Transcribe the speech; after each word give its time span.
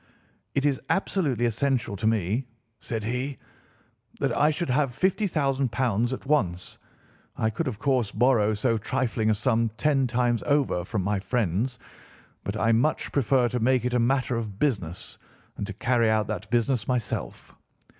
"'It 0.55 0.65
is 0.65 0.81
absolutely 0.89 1.45
essential 1.45 1.95
to 1.95 2.07
me,' 2.07 2.47
said 2.79 3.03
he, 3.03 3.37
'that 4.19 4.35
I 4.35 4.49
should 4.49 4.71
have 4.71 4.89
£ 4.89 4.91
50,000 4.91 5.69
at 6.11 6.25
once. 6.25 6.79
I 7.37 7.51
could, 7.51 7.67
of 7.67 7.77
course, 7.77 8.11
borrow 8.11 8.55
so 8.55 8.79
trifling 8.79 9.29
a 9.29 9.35
sum 9.35 9.69
ten 9.77 10.07
times 10.07 10.41
over 10.47 10.83
from 10.83 11.03
my 11.03 11.19
friends, 11.19 11.77
but 12.43 12.57
I 12.57 12.71
much 12.71 13.11
prefer 13.11 13.47
to 13.49 13.59
make 13.59 13.85
it 13.85 13.93
a 13.93 13.99
matter 13.99 14.35
of 14.35 14.57
business 14.57 15.19
and 15.57 15.67
to 15.67 15.73
carry 15.73 16.09
out 16.09 16.25
that 16.25 16.49
business 16.49 16.87
myself. 16.87 17.55